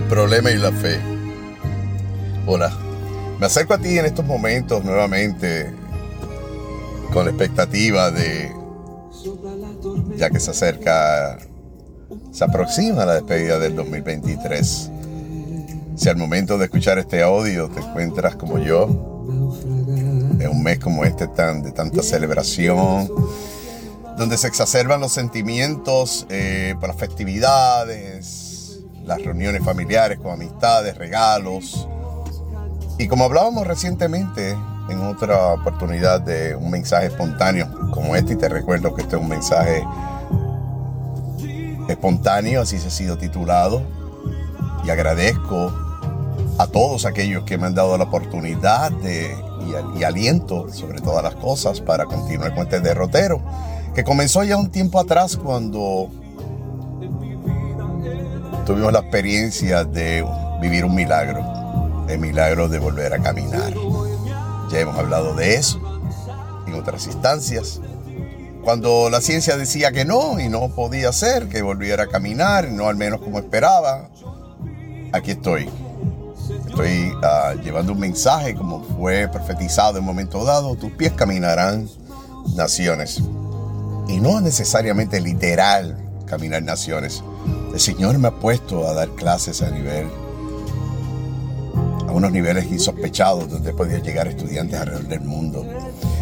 [0.00, 0.98] el problema y la fe.
[2.46, 2.72] Hola,
[3.38, 5.70] me acerco a ti en estos momentos nuevamente
[7.12, 8.50] con la expectativa de,
[10.16, 11.38] ya que se acerca,
[12.32, 14.90] se aproxima la despedida del 2023.
[15.96, 18.86] Si al momento de escuchar este audio te encuentras como yo,
[20.40, 23.10] en un mes como este tan, de tanta celebración,
[24.16, 28.49] donde se exacerban los sentimientos eh, por las festividades,
[29.04, 31.88] las reuniones familiares con amistades, regalos.
[32.98, 34.56] Y como hablábamos recientemente
[34.90, 39.22] en otra oportunidad de un mensaje espontáneo como este, y te recuerdo que este es
[39.22, 39.84] un mensaje
[41.88, 43.82] espontáneo, así se ha sido titulado,
[44.84, 45.72] y agradezco
[46.58, 49.34] a todos aquellos que me han dado la oportunidad de,
[49.96, 53.40] y, y aliento sobre todas las cosas para continuar con este derrotero,
[53.94, 56.10] que comenzó ya un tiempo atrás cuando
[58.70, 60.24] tuvimos la experiencia de
[60.60, 63.74] vivir un milagro, el milagro de volver a caminar.
[64.70, 65.80] Ya hemos hablado de eso
[66.68, 67.80] en otras instancias.
[68.62, 72.86] Cuando la ciencia decía que no y no podía ser, que volviera a caminar, no
[72.86, 74.08] al menos como esperaba,
[75.12, 75.68] aquí estoy.
[76.68, 81.88] Estoy ah, llevando un mensaje como fue profetizado en un momento dado, tus pies caminarán
[82.54, 83.20] naciones.
[84.06, 87.24] Y no necesariamente literal caminar naciones,
[87.72, 90.06] el Señor me ha puesto a dar clases a nivel,
[92.06, 95.64] a unos niveles insospechados donde podía llegar estudiantes alrededor del mundo.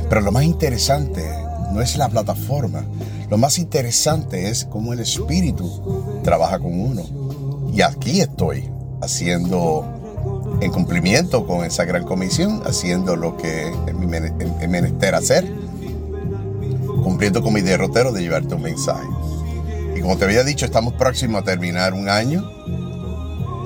[0.09, 1.25] Pero lo más interesante
[1.73, 2.85] no es la plataforma,
[3.31, 7.03] lo más interesante es cómo el Espíritu trabaja con uno.
[7.73, 8.71] Y aquí estoy
[9.03, 9.85] haciendo
[10.61, 15.51] en cumplimiento con esa gran comisión, haciendo lo que es mi menester hacer,
[17.03, 19.07] cumpliendo con mi derrotero de llevarte un mensaje.
[19.99, 22.49] Y como te había dicho, estamos próximos a terminar un año.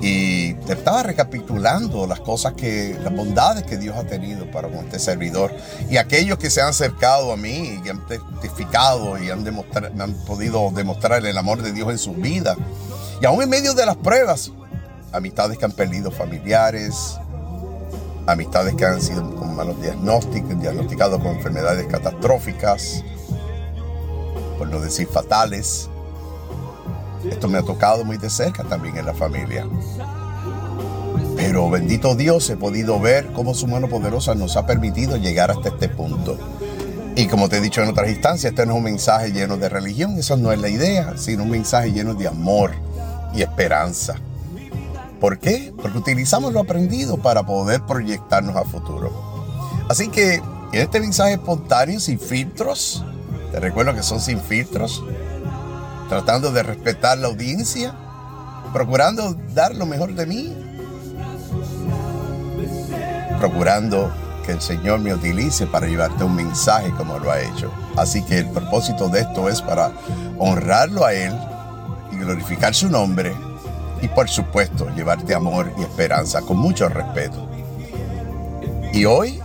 [0.01, 4.79] Y te estaba recapitulando las cosas que, las bondades que Dios ha tenido para con
[4.79, 5.55] este servidor.
[5.91, 10.71] Y aquellos que se han acercado a mí y han testificado y han, han podido
[10.71, 12.57] demostrar el amor de Dios en su vida.
[13.21, 14.53] Y aún en medio de las pruebas,
[15.13, 17.19] amistades que han perdido familiares,
[18.27, 23.05] amistades que han sido con malos diagnósticos, diagnosticados con enfermedades catastróficas,
[24.57, 25.91] por no decir fatales.
[27.25, 29.67] Esto me ha tocado muy de cerca también en la familia.
[31.37, 35.71] Pero bendito Dios, he podido ver cómo su mano poderosa nos ha permitido llegar hasta
[35.71, 36.39] este punto.
[37.15, 39.69] Y como te he dicho en otras instancias, este no es un mensaje lleno de
[39.69, 42.73] religión, eso no es la idea, sino un mensaje lleno de amor
[43.35, 44.15] y esperanza.
[45.21, 45.73] ¿Por qué?
[45.81, 49.13] Porque utilizamos lo aprendido para poder proyectarnos a futuro.
[49.89, 53.05] Así que en este mensaje espontáneo, sin filtros,
[53.53, 55.05] te recuerdo que son sin filtros,
[56.13, 57.95] tratando de respetar la audiencia,
[58.71, 60.55] procurando dar lo mejor de mí,
[63.39, 64.13] procurando
[64.45, 67.73] que el Señor me utilice para llevarte un mensaje como lo ha hecho.
[67.97, 69.91] Así que el propósito de esto es para
[70.39, 71.33] honrarlo a Él
[72.13, 73.35] y glorificar su nombre
[74.03, 77.49] y por supuesto llevarte amor y esperanza con mucho respeto.
[78.93, 79.41] Y hoy,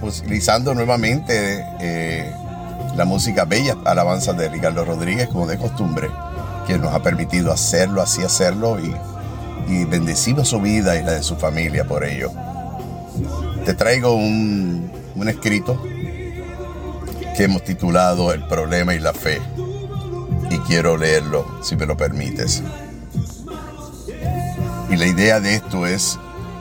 [0.00, 2.32] utilizando nuevamente eh,
[2.96, 6.10] la música bella, alabanza de Ricardo Rodríguez, como de costumbre,
[6.66, 8.94] quien nos ha permitido hacerlo, así hacerlo y,
[9.68, 12.30] y bendecimos su vida y la de su familia por ello.
[13.64, 15.80] Te traigo un, un escrito
[17.36, 19.40] que hemos titulado El problema y la fe
[20.50, 22.62] y quiero leerlo si me lo permites.
[24.90, 26.18] Y la idea de esto es,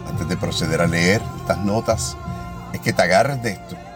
[0.07, 2.17] antes de proceder a leer estas notas,
[2.73, 3.86] es que te agarres de esto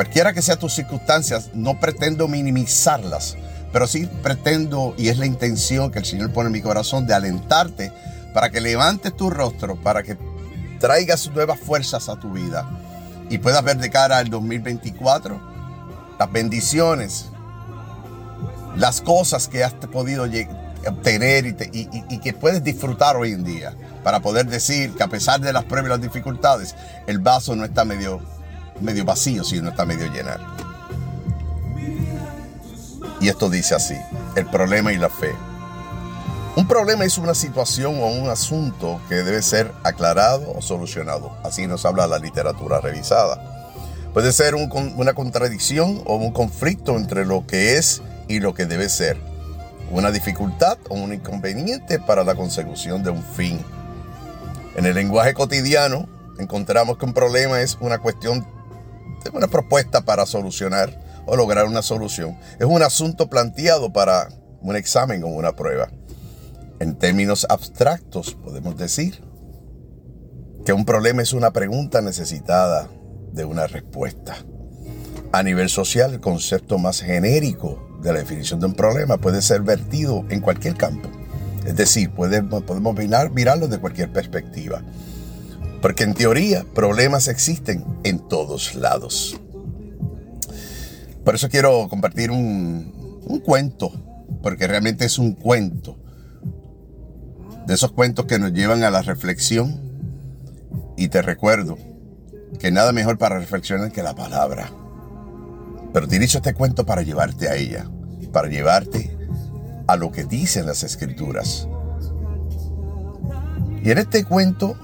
[0.00, 3.36] Cualquiera que sea tus circunstancias, no pretendo minimizarlas,
[3.70, 7.12] pero sí pretendo, y es la intención que el Señor pone en mi corazón, de
[7.12, 7.92] alentarte
[8.32, 10.16] para que levantes tu rostro, para que
[10.78, 12.66] traigas nuevas fuerzas a tu vida
[13.28, 15.38] y puedas ver de cara al 2024
[16.18, 17.26] las bendiciones,
[18.76, 20.24] las cosas que has podido
[20.86, 25.42] obtener y, y, que puedes disfrutar hoy en día, para poder decir que a pesar
[25.42, 26.74] de las pruebas y las dificultades,
[27.06, 28.39] el vaso no está medio
[28.80, 30.30] medio vacío si no está medio lleno.
[33.20, 33.96] Y esto dice así,
[34.34, 35.34] el problema y la fe.
[36.56, 41.36] Un problema es una situación o un asunto que debe ser aclarado o solucionado.
[41.44, 43.68] Así nos habla la literatura revisada.
[44.12, 48.88] Puede ser una contradicción o un conflicto entre lo que es y lo que debe
[48.88, 49.16] ser.
[49.90, 53.60] Una dificultad o un inconveniente para la consecución de un fin.
[54.76, 58.44] En el lenguaje cotidiano encontramos que un problema es una cuestión
[59.24, 62.38] es una propuesta para solucionar o lograr una solución.
[62.58, 64.28] Es un asunto planteado para
[64.60, 65.90] un examen o una prueba.
[66.80, 69.22] En términos abstractos podemos decir
[70.64, 72.88] que un problema es una pregunta necesitada
[73.32, 74.36] de una respuesta.
[75.32, 79.62] A nivel social, el concepto más genérico de la definición de un problema puede ser
[79.62, 81.08] vertido en cualquier campo.
[81.66, 84.82] Es decir, podemos, podemos mirar, mirarlo de cualquier perspectiva.
[85.80, 89.40] Porque en teoría, problemas existen en todos lados.
[91.24, 93.92] Por eso quiero compartir un, cuento,
[94.42, 95.96] porque realmente es un cuento.
[97.66, 99.80] De esos cuentos que nos llevan a la reflexión.
[100.96, 101.78] Y te recuerdo
[102.58, 104.70] que nada mejor para reflexionar que la palabra.
[105.92, 107.88] Pero dirijo este cuento para llevarte a ella,
[108.32, 109.16] para llevarte
[109.86, 111.66] a lo que dicen las escrituras.
[113.82, 114.76] Y en este cuento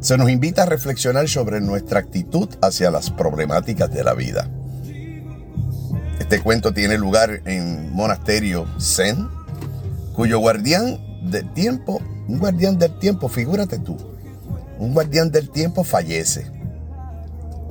[0.00, 4.50] se nos invita a reflexionar sobre nuestra actitud hacia las problemáticas de la vida.
[6.18, 9.28] Este cuento tiene lugar en monasterio Zen,
[10.12, 10.98] cuyo guardián
[11.30, 13.96] del tiempo, un guardián del tiempo, figúrate tú,
[14.78, 16.50] un guardián del tiempo fallece.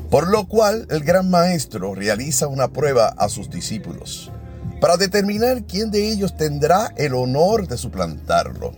[0.10, 4.32] Por lo cual el gran maestro realiza una prueba a sus discípulos
[4.80, 8.74] para determinar quién de ellos tendrá el honor de suplantarlo.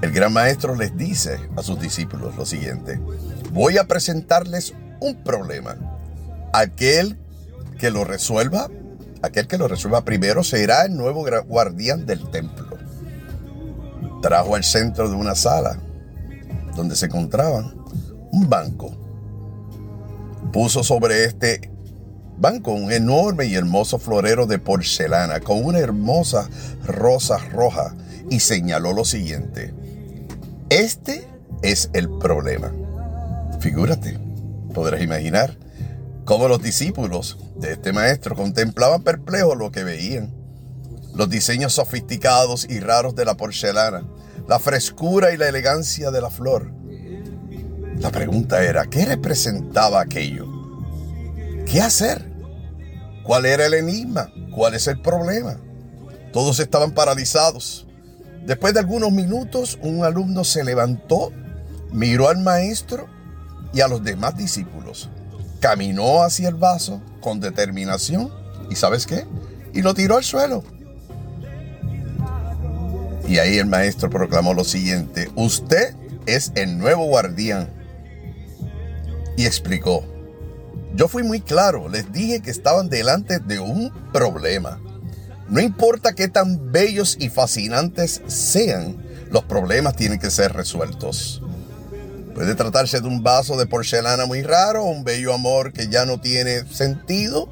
[0.00, 3.00] El gran maestro les dice a sus discípulos lo siguiente,
[3.52, 5.76] voy a presentarles un problema.
[6.52, 7.18] Aquel
[7.78, 8.68] que lo resuelva,
[9.22, 12.78] aquel que lo resuelva primero será el nuevo guardián del templo.
[14.22, 15.80] Trajo al centro de una sala
[16.76, 17.74] donde se encontraban
[18.30, 18.96] un banco.
[20.52, 21.72] Puso sobre este
[22.38, 26.48] banco un enorme y hermoso florero de porcelana con una hermosa
[26.84, 27.96] rosa roja
[28.30, 29.74] y señaló lo siguiente.
[30.70, 31.26] Este
[31.62, 32.70] es el problema.
[33.58, 34.18] Figúrate,
[34.74, 35.56] podrás imaginar
[36.26, 40.34] cómo los discípulos de este maestro contemplaban perplejos lo que veían.
[41.14, 44.06] Los diseños sofisticados y raros de la porcelana,
[44.46, 46.70] la frescura y la elegancia de la flor.
[47.98, 50.46] La pregunta era, ¿qué representaba aquello?
[51.64, 52.30] ¿Qué hacer?
[53.24, 54.30] ¿Cuál era el enigma?
[54.54, 55.56] ¿Cuál es el problema?
[56.30, 57.87] Todos estaban paralizados.
[58.48, 61.30] Después de algunos minutos, un alumno se levantó,
[61.92, 63.06] miró al maestro
[63.74, 65.10] y a los demás discípulos.
[65.60, 68.32] Caminó hacia el vaso con determinación
[68.70, 69.26] y ¿sabes qué?
[69.74, 70.64] Y lo tiró al suelo.
[73.28, 77.68] Y ahí el maestro proclamó lo siguiente, usted es el nuevo guardián.
[79.36, 80.02] Y explicó,
[80.94, 84.80] yo fui muy claro, les dije que estaban delante de un problema.
[85.48, 88.96] No importa qué tan bellos y fascinantes sean,
[89.30, 91.42] los problemas tienen que ser resueltos.
[92.34, 96.20] Puede tratarse de un vaso de porcelana muy raro, un bello amor que ya no
[96.20, 97.48] tiene sentido,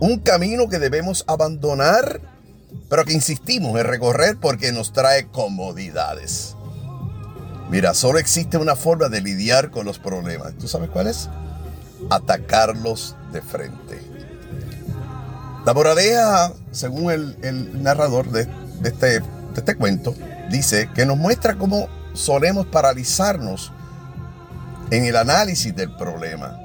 [0.00, 2.20] un camino que debemos abandonar,
[2.90, 6.56] pero que insistimos en recorrer porque nos trae comodidades.
[7.70, 10.54] Mira, solo existe una forma de lidiar con los problemas.
[10.58, 11.28] ¿Tú sabes cuál es?
[12.10, 14.15] Atacarlos de frente.
[15.66, 18.48] La moraleja, según el, narrador de,
[18.84, 19.24] este, de
[19.56, 20.14] este cuento,
[20.48, 23.72] dice que nos muestra cómo solemos paralizarnos
[24.92, 26.56] en el análisis del problema.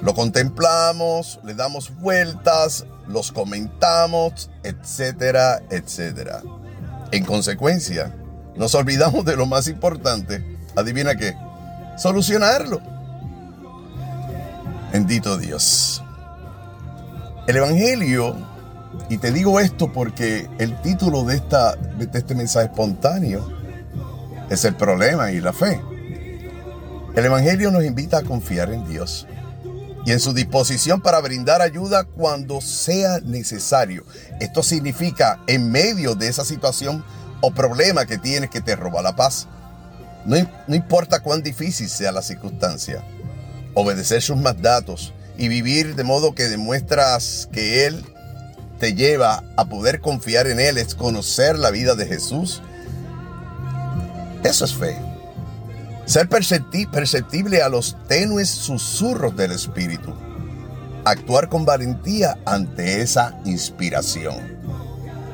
[0.00, 6.40] Lo contemplamos, le damos vueltas, los comentamos, etcétera, etcétera.
[7.10, 8.14] En consecuencia,
[8.54, 10.56] nos olvidamos de lo más importante.
[10.76, 11.34] Adivina qué.
[11.98, 12.80] Solucionarlo.
[14.92, 16.00] Bendito Dios.
[17.50, 18.36] El Evangelio,
[19.08, 23.44] y te digo esto porque el título de, esta, de este mensaje espontáneo
[24.48, 25.80] es el problema y la fe.
[27.16, 29.26] El Evangelio nos invita a confiar en Dios
[30.06, 34.04] y en su disposición para brindar ayuda cuando sea necesario.
[34.38, 37.04] Esto significa en medio de esa situación
[37.40, 39.48] o problema que tienes que te roba la paz.
[40.24, 40.36] No,
[40.68, 43.02] no importa cuán difícil sea la circunstancia,
[43.74, 48.04] obedecer sus mandatos y vivir de modo que demuestras que Él
[48.78, 52.62] te lleva a poder confiar en Él, es conocer la vida de Jesús.
[54.44, 54.98] Eso es fe.
[56.04, 60.12] Ser perceptible a los tenues susurros del Espíritu.
[61.06, 64.58] Actuar con valentía ante esa inspiración.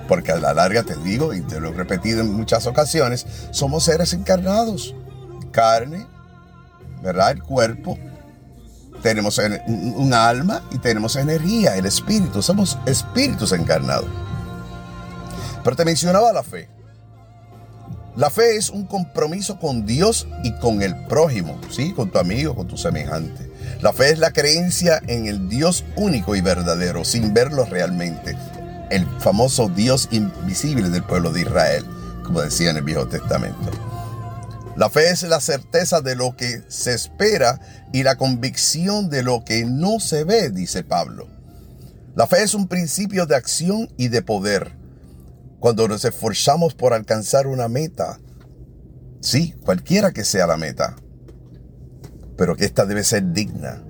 [0.06, 3.82] Porque a la larga te digo, y te lo he repetido en muchas ocasiones, somos
[3.82, 4.94] seres encarnados.
[5.50, 6.06] Carne,
[7.02, 7.32] ¿verdad?
[7.32, 7.98] El cuerpo,
[9.06, 14.08] tenemos un alma y tenemos energía, el espíritu, somos espíritus encarnados.
[15.62, 16.68] Pero te mencionaba la fe.
[18.16, 21.92] La fe es un compromiso con Dios y con el prójimo, ¿sí?
[21.92, 23.48] Con tu amigo, con tu semejante.
[23.80, 28.36] La fe es la creencia en el Dios único y verdadero, sin verlo realmente.
[28.90, 31.86] el famoso Dios invisible del pueblo de Israel,
[32.24, 33.70] como decía en el Viejo Testamento.
[34.76, 37.60] La fe es la certeza de lo que se espera
[37.94, 41.28] y la convicción de lo que no se ve, dice Pablo.
[42.14, 44.72] La fe es un principio de acción y de poder.
[45.60, 48.20] Cuando nos esforzamos por alcanzar una meta,
[49.20, 50.96] sí, cualquiera que sea la meta,
[52.36, 53.82] pero que ésta debe ser digna,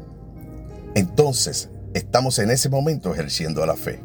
[0.95, 4.01] entonces estamos en ese momento ejerciendo la fe,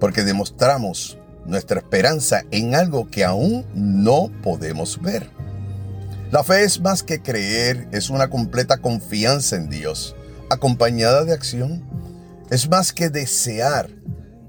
[0.00, 5.33] porque demostramos nuestra esperanza en algo que aún no podemos ver.
[6.34, 10.16] La fe es más que creer, es una completa confianza en Dios,
[10.50, 11.84] acompañada de acción.
[12.50, 13.88] Es más que desear,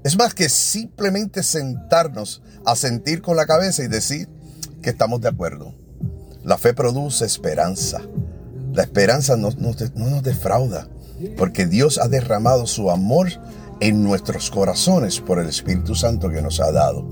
[0.02, 4.28] es más que simplemente sentarnos a sentir con la cabeza y decir
[4.82, 5.76] que estamos de acuerdo.
[6.42, 8.00] La fe produce esperanza.
[8.72, 10.88] La esperanza no, no nos defrauda,
[11.36, 13.28] porque Dios ha derramado su amor
[13.78, 17.08] en nuestros corazones por el Espíritu Santo que nos ha dado.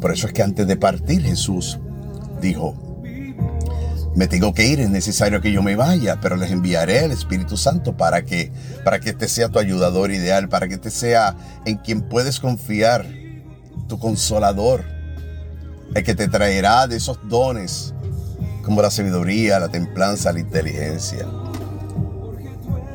[0.00, 1.78] Por eso es que antes de partir Jesús
[2.40, 2.83] dijo,
[4.14, 7.56] me tengo que ir, es necesario que yo me vaya, pero les enviaré al Espíritu
[7.56, 8.52] Santo para que,
[8.84, 13.06] para que este sea tu ayudador ideal, para que este sea en quien puedes confiar,
[13.88, 14.84] tu consolador,
[15.94, 17.94] el que te traerá de esos dones
[18.62, 21.26] como la sabiduría, la templanza, la inteligencia.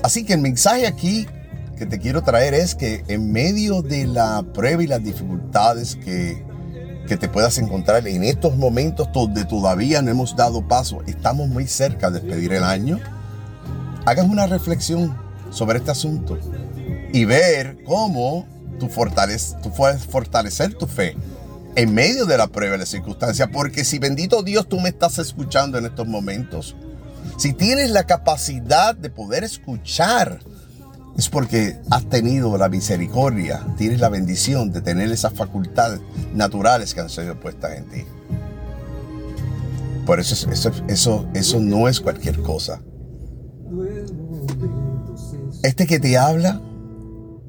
[0.02, 1.28] Así que el mensaje aquí
[1.78, 6.44] que te quiero traer es que en medio de la prueba y las dificultades que
[7.10, 11.66] que te puedas encontrar en estos momentos donde todavía no hemos dado paso, estamos muy
[11.66, 13.00] cerca de despedir el año,
[14.06, 15.18] hagas una reflexión
[15.50, 16.38] sobre este asunto
[17.12, 18.46] y ver cómo
[18.80, 18.90] tú,
[19.64, 21.18] tú puedes fortalecer tu fe
[21.76, 25.18] en medio de la prueba y la circunstancia, porque si bendito Dios tú me estás
[25.18, 26.76] escuchando en estos momentos,
[27.38, 30.42] si tienes la capacidad de poder escuchar
[31.18, 36.00] es porque has tenido la misericordia, tienes la bendición de tener esas facultades
[36.34, 38.04] naturales que han sido puestas en ti.
[40.06, 42.82] Por eso, eso, eso, eso no es cualquier cosa.
[45.62, 46.62] Este que te habla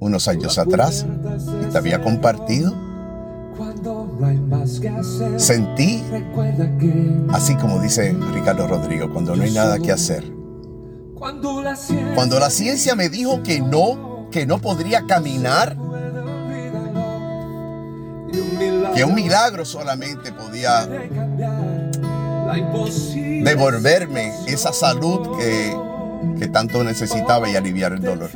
[0.01, 1.07] unos años atrás,
[1.71, 2.75] te había compartido,
[5.37, 6.03] sentí,
[7.31, 10.40] así como dice Ricardo Rodrigo, cuando no hay nada que hacer
[11.21, 11.61] cuando
[12.39, 15.77] la, ciencia, me dijo que no, que no podría caminar,
[18.95, 20.89] que un milagro solamente podía
[23.45, 25.77] devolverme esa salud que,
[26.39, 28.31] que tanto necesitaba y aliviar el dolor.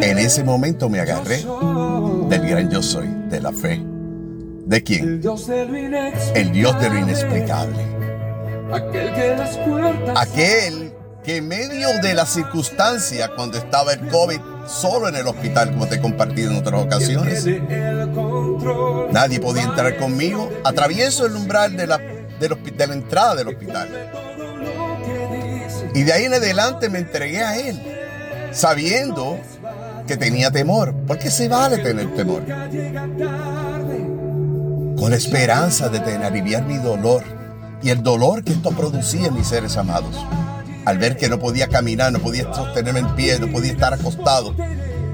[0.00, 1.44] En ese momento me agarré
[2.28, 3.82] del gran yo soy, de la fe.
[4.66, 5.04] ¿De quién?
[5.04, 5.46] El Dios
[6.80, 7.93] de lo inexplicable.
[10.16, 15.70] Aquel que, en medio de la circunstancia, cuando estaba el COVID solo en el hospital,
[15.70, 17.46] como te he compartido en otras ocasiones,
[19.12, 20.50] nadie podía entrar conmigo.
[20.64, 23.88] Atravieso el umbral de la, de la entrada del hospital.
[25.94, 27.80] Y de ahí en adelante me entregué a Él,
[28.52, 29.38] sabiendo
[30.06, 32.42] que tenía temor, porque se vale tener temor.
[34.98, 37.43] Con la esperanza de tener, aliviar mi dolor
[37.84, 40.16] y el dolor que esto producía en mis seres amados.
[40.86, 44.54] Al ver que no podía caminar, no podía sostenerme en pie, no podía estar acostado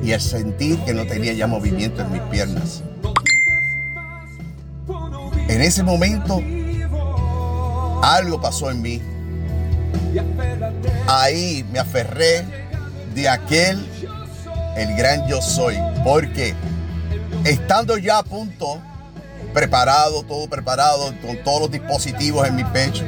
[0.05, 2.83] y al sentir que no tenía ya movimiento en mis piernas.
[5.49, 6.41] En ese momento
[8.03, 9.03] algo pasó en mí.
[11.09, 12.45] Ahí me aferré
[13.17, 13.85] de aquel,
[14.77, 16.55] el gran yo soy, porque
[17.45, 18.81] estando ya a punto
[19.53, 23.05] preparado, todo preparado, con todos los dispositivos en mi pecho,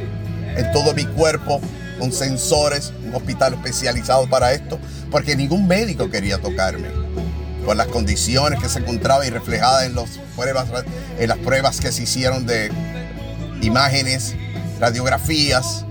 [0.56, 1.60] en todo mi cuerpo,
[1.98, 4.78] con sensores, un hospital especializado para esto,
[5.10, 6.88] porque ningún médico quería tocarme
[7.64, 9.94] por las condiciones que se encontraba y reflejadas en,
[10.36, 10.68] pruebas,
[11.18, 12.70] en las pruebas que se hicieron de
[13.62, 14.34] imágenes,
[14.80, 15.84] radiografías.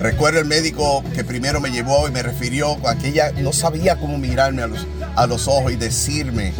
[0.00, 4.62] Recuerdo el médico que primero me llevó y me refirió, aquella no sabía cómo mirarme
[4.62, 6.52] a los, a los ojos y decirme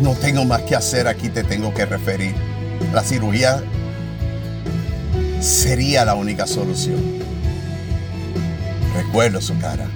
[0.00, 2.34] no tengo más que hacer, aquí te tengo que referir.
[2.92, 3.62] La cirugía
[5.40, 7.02] sería la única solución.
[8.94, 9.88] Recuerdo su cara.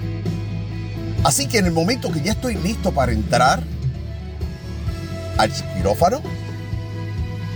[1.23, 3.61] Así que en el momento que ya estoy listo para entrar
[5.37, 6.21] al quirófano,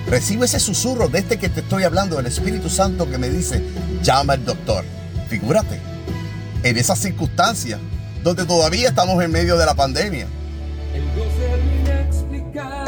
[0.08, 3.64] recibo ese susurro de este que te estoy hablando, del Espíritu Santo que me dice,
[4.04, 4.86] llama al doctor.
[5.30, 5.80] Figúrate,
[6.64, 7.80] en esas circunstancias
[8.24, 10.28] donde todavía estamos en medio de la pandemia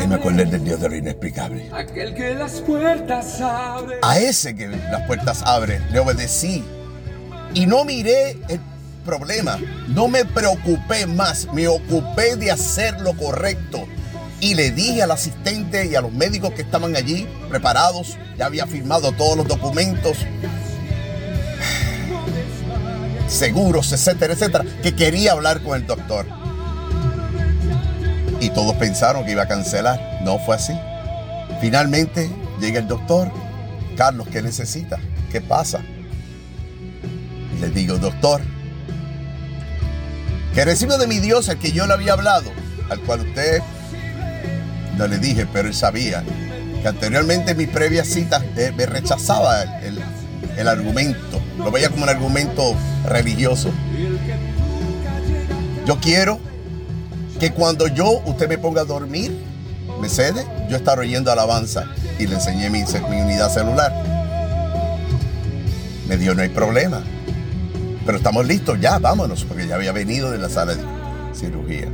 [0.07, 1.69] Ahí me acordé del Dios de lo inexplicable.
[1.73, 3.97] Aquel que las puertas abre.
[4.01, 6.63] A ese que las puertas abre, le obedecí.
[7.53, 8.61] Y no miré el
[9.03, 9.59] problema.
[9.89, 13.85] No me preocupé más, me ocupé de hacer lo correcto.
[14.39, 18.65] Y le dije al asistente y a los médicos que estaban allí preparados, ya había
[18.65, 20.19] firmado todos los documentos,
[23.27, 26.36] seguros, etcétera, etcétera, que quería hablar con el doctor.
[28.39, 30.19] Y todos pensaron que iba a cancelar.
[30.23, 30.73] No fue así.
[31.61, 32.29] Finalmente
[32.59, 33.31] llega el doctor.
[33.95, 34.99] Carlos, ¿qué necesita?
[35.31, 35.81] ¿Qué pasa?
[37.59, 38.41] Le digo, doctor,
[40.53, 42.51] que recibo de mi Dios el que yo le había hablado,
[42.89, 43.61] al cual usted
[44.97, 46.23] no le dije, pero él sabía
[46.81, 49.99] que anteriormente en mis previas citas eh, me rechazaba el,
[50.57, 52.75] el argumento, lo veía como un argumento
[53.05, 53.71] religioso.
[55.85, 56.39] Yo quiero
[57.39, 59.31] que cuando yo, usted me ponga a dormir,
[60.01, 61.85] me cede, yo estar oyendo alabanza
[62.19, 63.93] y le enseñé mi, unidad celular.
[66.07, 67.03] Me dijo, no hay problema.
[68.05, 70.83] Pero estamos listos ya, vámonos, porque ya había venido de la sala de
[71.33, 71.87] cirugía.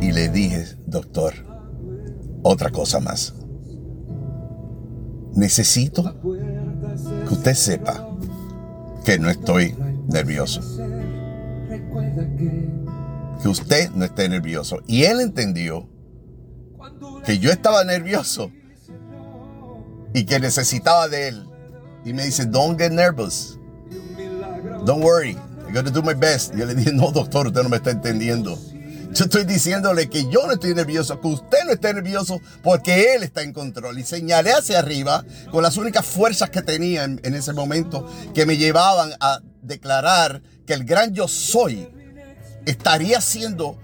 [0.00, 1.34] Y le dije, doctor,
[2.42, 3.34] otra cosa más.
[5.34, 6.14] Necesito
[7.26, 8.06] que usted sepa
[9.04, 9.74] que no estoy
[10.08, 10.60] nervioso.
[13.42, 14.80] Que usted no esté nervioso.
[14.86, 15.88] Y él entendió
[17.24, 18.50] que yo estaba nervioso
[20.14, 21.48] y que necesitaba de él.
[22.04, 23.58] Y me dice, don't get nervous.
[24.84, 25.36] Don't worry.
[25.66, 26.54] I'm going do my best.
[26.54, 28.58] Y yo le dije, no, doctor, usted no me está entendiendo.
[29.12, 33.22] Yo estoy diciéndole que yo no estoy nervioso, que usted no está nervioso porque él
[33.22, 33.98] está en control.
[33.98, 38.46] Y señalé hacia arriba con las únicas fuerzas que tenía en, en ese momento que
[38.46, 41.88] me llevaban a declarar que el gran yo soy
[42.66, 43.76] estaría haciendo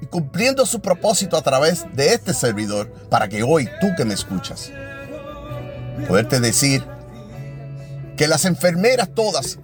[0.00, 4.14] y cumpliendo su propósito a través de este servidor para que hoy tú que me
[4.14, 4.70] escuchas,
[6.08, 6.84] poderte decir
[8.16, 9.58] que las enfermeras todas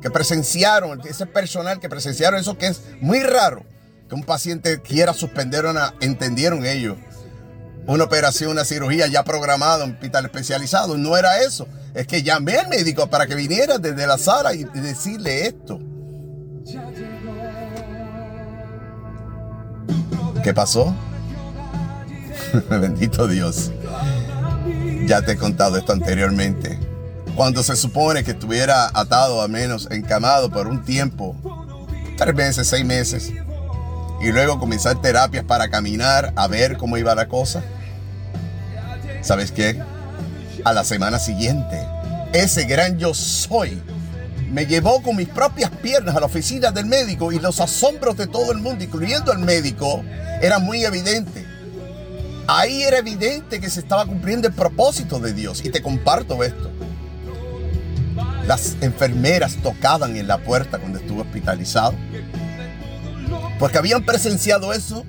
[0.00, 3.64] que presenciaron, ese personal que presenciaron eso que es muy raro,
[4.08, 6.96] que un paciente quiera suspender una, entendieron ellos,
[7.86, 10.96] una operación, una cirugía ya programada en hospital especializado.
[10.96, 11.66] No era eso.
[11.94, 15.80] Es que llamé al médico para que viniera desde la sala y decirle esto.
[20.42, 20.94] ¿Qué pasó?
[22.70, 23.72] Bendito Dios.
[25.06, 26.78] Ya te he contado esto anteriormente.
[27.34, 31.36] Cuando se supone que estuviera atado, al menos encamado por un tiempo,
[32.16, 33.32] tres meses, seis meses,
[34.20, 37.62] y luego comenzar terapias para caminar a ver cómo iba la cosa.
[39.22, 39.82] ¿Sabes qué?
[40.64, 41.78] A la semana siguiente,
[42.32, 43.82] ese gran yo soy
[44.50, 48.26] me llevó con mis propias piernas a la oficina del médico y los asombros de
[48.26, 50.02] todo el mundo, incluyendo el médico,
[50.42, 51.44] eran muy evidentes.
[52.46, 55.64] Ahí era evidente que se estaba cumpliendo el propósito de Dios.
[55.64, 56.70] Y te comparto esto.
[58.46, 61.94] Las enfermeras tocaban en la puerta cuando estuve hospitalizado
[63.60, 65.04] porque habían presenciado eso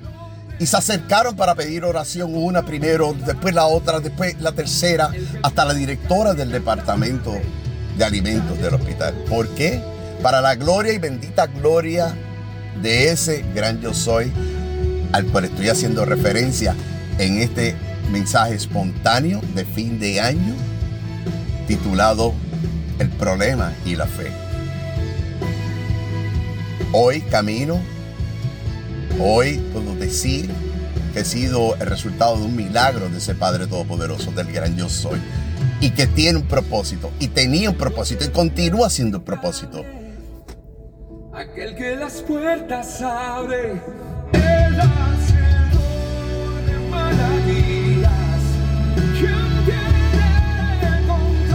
[0.58, 5.10] y se acercaron para pedir oración una primero, después la otra, después la tercera,
[5.42, 7.34] hasta la directora del departamento
[7.96, 9.14] de alimentos del hospital.
[9.28, 9.80] ¿Por qué?
[10.22, 12.14] Para la gloria y bendita gloria
[12.80, 14.32] de ese gran yo soy
[15.12, 16.74] al cual estoy haciendo referencia
[17.18, 17.74] en este
[18.10, 20.54] mensaje espontáneo de fin de año
[21.66, 22.32] titulado
[22.98, 24.30] El problema y la fe.
[26.92, 27.80] Hoy camino
[29.20, 30.50] Hoy puedo decir
[31.12, 34.88] que he sido el resultado de un milagro de ese Padre Todopoderoso, del gran yo
[34.88, 35.20] soy,
[35.82, 39.84] y que tiene un propósito, y tenía un propósito, y continúa siendo un propósito.
[41.34, 43.82] Aquel que las puertas abre,
[44.32, 44.80] el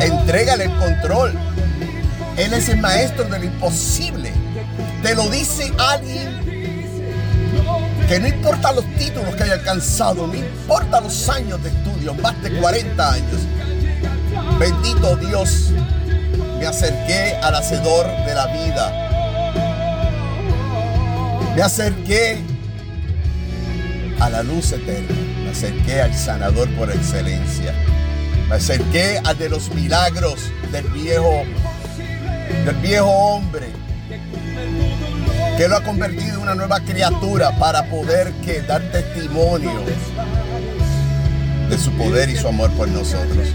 [0.01, 1.33] Entrégale el control.
[2.37, 4.31] Él es el maestro de lo imposible.
[5.01, 6.45] Te lo dice alguien
[8.07, 12.41] que no importa los títulos que haya alcanzado, no importa los años de estudio, más
[12.43, 13.41] de 40 años.
[14.59, 15.71] Bendito Dios,
[16.59, 18.91] me acerqué al hacedor de la vida.
[21.55, 22.39] Me acerqué
[24.19, 25.15] a la luz eterna.
[25.43, 27.73] Me acerqué al sanador por excelencia.
[28.49, 31.43] Me acerqué al de los milagros del viejo,
[32.65, 33.67] del viejo hombre
[35.57, 39.83] que lo ha convertido en una nueva criatura para poder que dar testimonio
[41.69, 43.49] de su poder y su amor por nosotros.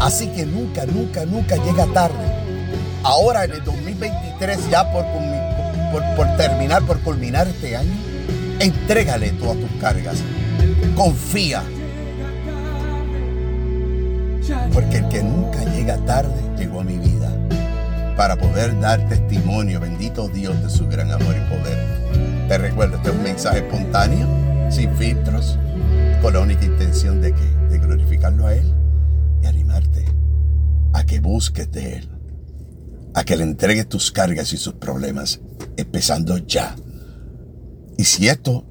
[0.00, 2.24] Así que nunca, nunca, nunca llega tarde.
[3.02, 5.04] Ahora en el 2023, ya por,
[6.16, 7.92] por, terminar, por culminar este año,
[8.60, 10.16] entrégale todas tus cargas.
[10.96, 11.62] Confía.
[14.72, 17.30] Porque el que nunca llega tarde llegó a mi vida
[18.16, 22.48] para poder dar testimonio, bendito Dios, de su gran amor y poder.
[22.48, 24.26] Te recuerdo, este es un mensaje espontáneo,
[24.70, 25.58] sin filtros,
[26.22, 28.79] con la única intención de que de glorificarlo a Él
[31.00, 32.08] a que busques de Él,
[33.14, 35.40] a que le entregues tus cargas y sus problemas,
[35.76, 36.76] empezando ya.
[37.96, 38.66] Y si esto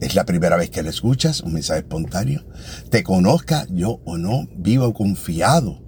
[0.00, 2.46] es la primera vez que le escuchas, un mensaje espontáneo,
[2.90, 5.82] te conozca yo o no, vivo confiado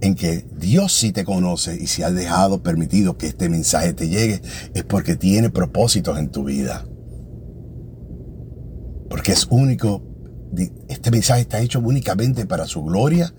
[0.00, 4.08] en que Dios sí te conoce y si ha dejado, permitido que este mensaje te
[4.08, 4.40] llegue,
[4.74, 6.86] es porque tiene propósitos en tu vida.
[9.10, 10.04] Porque es único,
[10.88, 13.34] este mensaje está hecho únicamente para su gloria,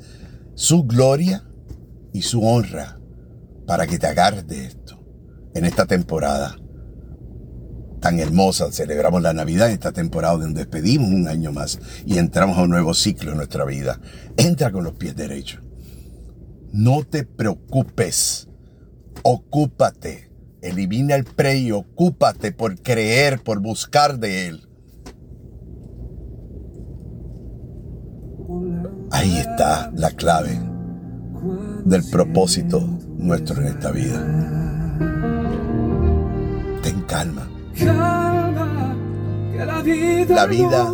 [0.56, 1.44] su gloria
[2.14, 3.00] y su honra,
[3.66, 5.04] para que te agarres de esto
[5.54, 6.58] en esta temporada
[8.02, 8.72] tan hermosa.
[8.72, 12.70] Celebramos la Navidad en esta temporada donde despedimos un año más y entramos a un
[12.72, 14.02] nuevo ciclo en nuestra vida.
[14.36, 15.62] Entra con los pies derechos.
[16.74, 18.50] No te preocupes.
[19.24, 20.30] Ocúpate.
[20.62, 24.68] Elimina el pre y ocúpate por creer, por buscar de Él.
[29.12, 30.60] Ahí está la clave
[31.86, 32.82] del propósito
[33.18, 34.20] nuestro en esta vida.
[36.82, 37.48] Ten calma.
[40.30, 40.92] La vida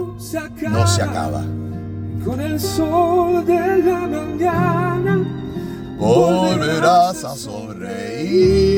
[0.70, 1.44] no se acaba.
[2.26, 5.20] Con el sol de la mañana
[5.98, 8.78] volverás a sonreír.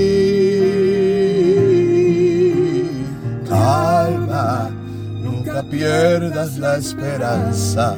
[3.47, 4.69] Calma,
[5.23, 7.95] nunca pierdas la esperanza.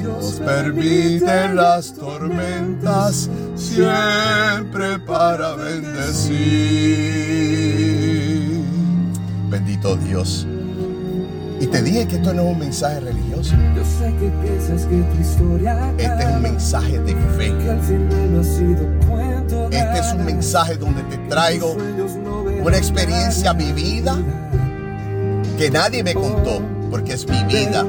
[0.00, 6.36] Dios permite las tormentas siempre para bendecir.
[9.48, 10.46] Bendito Dios.
[11.58, 13.54] Y te dije que esto no es un mensaje religioso.
[13.74, 17.54] Yo sé que piensas que tu historia Este es un mensaje de fe.
[19.70, 21.76] Este es un mensaje donde te traigo
[22.62, 24.18] una experiencia vivida
[25.56, 27.86] que nadie me contó, porque es mi vida.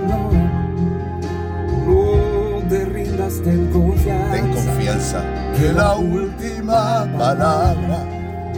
[1.88, 4.32] No, te rindas, ten confianza.
[4.32, 5.24] Ten confianza
[5.56, 8.04] que la última palabra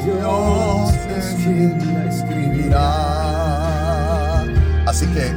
[0.03, 3.19] Dios es quien la escribirá.
[4.87, 5.31] Así que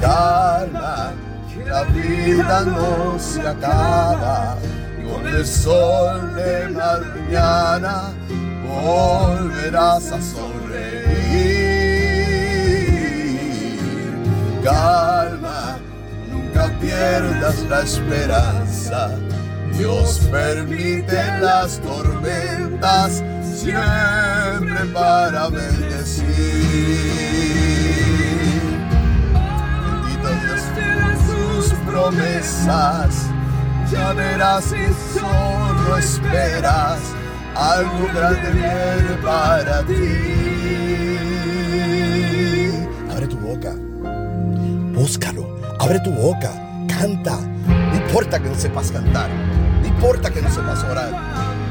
[0.00, 1.12] calma,
[1.52, 4.56] que la vida no se acaba.
[5.06, 8.12] Con el sol de mañana
[8.66, 10.56] volverás a sonreír.
[14.64, 15.65] Calma,
[16.80, 19.10] pierdas la esperanza.
[19.72, 23.22] Dios permite las tormentas
[23.54, 26.24] siempre para bendecir.
[29.84, 30.62] Bendito Dios
[31.26, 33.26] sus promesas.
[33.92, 34.84] Ya verás si
[35.18, 37.00] solo esperas
[37.56, 39.94] algo grande viene para ti.
[43.10, 43.72] Abre tu boca.
[44.92, 45.45] Búscalo.
[45.86, 46.50] Abre tu boca.
[46.88, 47.38] Canta.
[47.68, 49.30] No importa que no sepas cantar.
[49.30, 51.10] No importa que no sepas orar.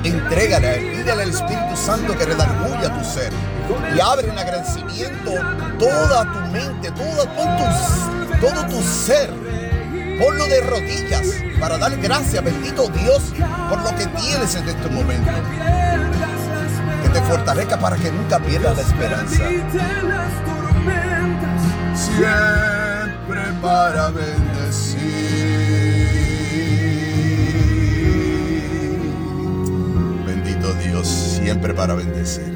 [0.05, 0.91] Entrégale a Él.
[0.91, 3.33] Pídele al Espíritu Santo que redarguya tu ser.
[3.93, 5.31] Y abre en agradecimiento
[5.77, 7.57] toda tu mente, todo, todo,
[8.39, 9.29] tu, todo tu ser.
[10.17, 11.27] Ponlo de rodillas
[11.59, 13.33] para dar gracias, bendito Dios,
[13.69, 15.29] por lo que tienes en este momento.
[17.03, 19.43] Que te fortalezca para que nunca pierdas la esperanza.
[23.61, 24.99] Para bendecir.
[30.25, 32.53] Bendito Dios, siempre para bendecir.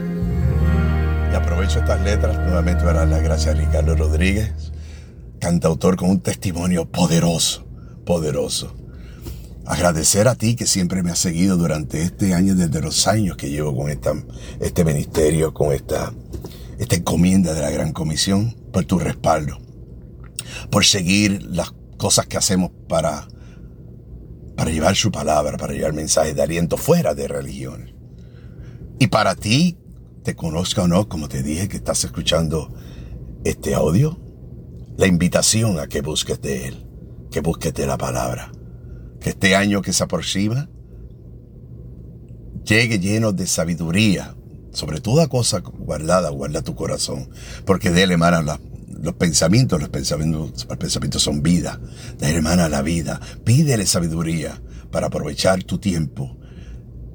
[1.32, 4.72] Y aprovecho estas letras nuevamente para dar las gracias a Ricardo Rodríguez,
[5.40, 7.66] cantautor con un testimonio poderoso,
[8.06, 8.76] poderoso.
[9.66, 13.52] Agradecer a ti que siempre me has seguido durante este año, desde los años que
[13.52, 14.14] llevo con esta,
[14.60, 16.12] este ministerio, con esta,
[16.80, 19.60] esta encomienda de la Gran Comisión, por tu respaldo,
[20.70, 23.28] por seguir las cosas que hacemos para,
[24.56, 27.94] para llevar su palabra, para llevar mensajes de aliento fuera de religiones.
[29.00, 29.78] Y para ti,
[30.24, 32.74] te conozca o no, como te dije que estás escuchando
[33.44, 34.20] este audio,
[34.98, 36.86] la invitación a que busques de Él,
[37.32, 38.52] que busques de la palabra.
[39.22, 40.70] Que este año que se aproxima
[42.66, 44.36] llegue lleno de sabiduría.
[44.72, 47.30] Sobre toda cosa guardada, guarda tu corazón.
[47.66, 48.60] Porque de él emana la-
[49.02, 51.80] los pensamientos, los pensamientos, los pensamientos son vida.
[52.22, 53.20] Él emana la vida.
[53.44, 56.38] Pídele sabiduría para aprovechar tu tiempo.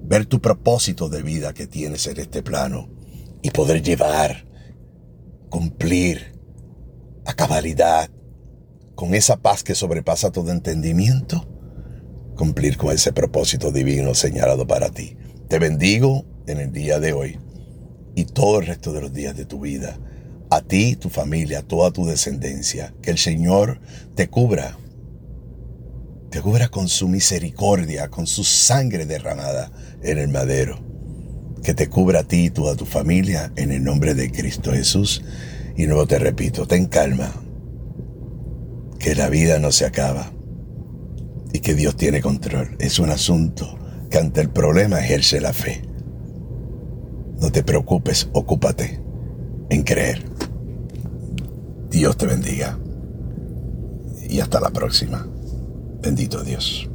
[0.03, 2.90] Ver tu propósito de vida que tienes en este plano.
[3.42, 4.47] Y poder llevar,
[5.49, 6.38] cumplir
[7.27, 8.11] a cabalidad
[8.94, 11.49] con esa paz que sobrepasa todo entendimiento
[12.35, 15.16] cumplir con ese propósito divino señalado para ti.
[15.49, 17.38] Te bendigo en el día de hoy
[18.14, 19.99] y todo el resto de los días de tu vida.
[20.55, 22.95] A ti, tu familia, toda tu descendencia.
[23.03, 23.81] Que el Señor
[24.14, 24.79] te cubra.
[26.31, 30.79] Te cubra con su misericordia, con su sangre derramada en el madero.
[31.64, 35.25] Que te cubra a ti y toda tu familia en el nombre de Cristo Jesús.
[35.77, 37.35] Y luego te repito, ten calma.
[39.01, 40.31] Que la vida no se acaba.
[41.53, 42.77] Y que Dios tiene control.
[42.79, 43.77] Es un asunto
[44.09, 45.83] que ante el problema ejerce la fe.
[47.40, 49.04] No te preocupes, ocúpate
[49.70, 50.24] en creer.
[51.90, 52.79] Dios te bendiga.
[54.29, 55.27] Y hasta la próxima.
[56.00, 56.88] Bendito Dios.